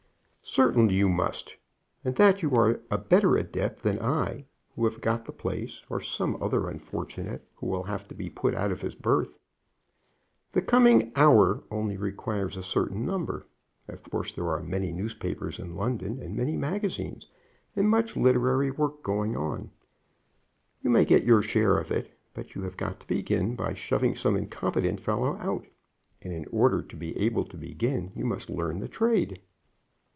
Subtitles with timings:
[0.53, 1.53] "Certainly you must;
[2.03, 4.43] and that you are a better adept than I
[4.75, 8.53] who have got the place, or some other unfortunate who will have to be put
[8.53, 9.29] out of his berth.
[10.51, 13.47] The Coming Hour only requires a certain number.
[13.87, 17.27] Of course there are many newspapers in London, and many magazines,
[17.73, 19.31] and much literary work going.
[20.83, 24.17] You may get your share of it, but you have got to begin by shoving
[24.17, 25.65] some incompetent fellow out.
[26.21, 29.39] And in order to be able to begin you must learn the trade."